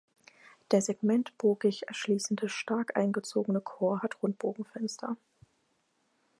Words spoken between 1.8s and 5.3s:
schließende stark eingezogene Chor hat Rundbogenfenster.